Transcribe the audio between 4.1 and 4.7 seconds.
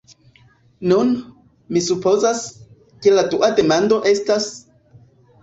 estas: